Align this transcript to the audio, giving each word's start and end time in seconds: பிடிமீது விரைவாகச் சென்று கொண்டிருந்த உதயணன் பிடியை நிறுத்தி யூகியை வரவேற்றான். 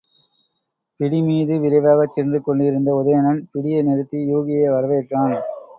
பிடிமீது 0.99 1.55
விரைவாகச் 1.59 2.13
சென்று 2.13 2.41
கொண்டிருந்த 2.41 2.91
உதயணன் 2.95 3.41
பிடியை 3.53 3.83
நிறுத்தி 3.83 4.21
யூகியை 4.33 4.67
வரவேற்றான். 4.71 5.37